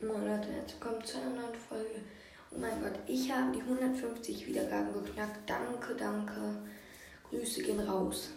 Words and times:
Moin 0.00 0.24
Leute, 0.28 0.46
jetzt 0.52 0.80
kommt 0.80 1.04
zu 1.04 1.16
einer 1.18 1.30
neuen 1.30 1.56
Folge. 1.56 2.00
Oh 2.52 2.58
mein 2.60 2.80
Gott, 2.80 3.00
ich 3.08 3.32
habe 3.32 3.50
die 3.50 3.60
150 3.60 4.46
Wiedergaben 4.46 4.92
geknackt. 4.92 5.50
Danke, 5.50 5.96
danke. 5.96 6.62
Grüße 7.28 7.62
gehen 7.62 7.80
raus. 7.80 8.30